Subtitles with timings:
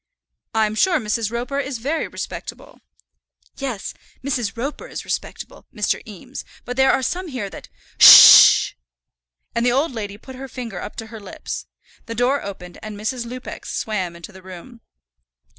[0.55, 1.29] "I'm sure Mrs.
[1.31, 2.81] Roper is very respectable."
[3.57, 3.93] "Yes;
[4.23, 4.57] Mrs.
[4.57, 6.01] Roper is respectable, Mr.
[6.07, 7.69] Eames; but there are some here that
[8.01, 8.73] Hush sh sh!"
[9.53, 11.67] And the old lady put her finger up to her lips.
[12.07, 13.27] The door opened and Mrs.
[13.27, 14.81] Lupex swam into the room.